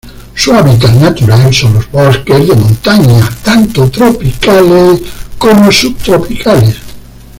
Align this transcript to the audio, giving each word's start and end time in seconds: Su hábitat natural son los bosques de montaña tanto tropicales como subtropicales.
Su 0.33 0.51
hábitat 0.53 0.93
natural 0.95 1.53
son 1.53 1.73
los 1.75 1.91
bosques 1.91 2.47
de 2.47 2.55
montaña 2.55 3.19
tanto 3.43 3.87
tropicales 3.91 4.99
como 5.37 5.71
subtropicales. 5.71 6.77